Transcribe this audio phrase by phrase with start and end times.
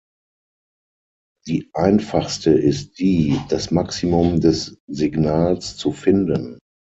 [1.45, 6.57] Die einfachste ist die, das Maximum des Signals zu finden.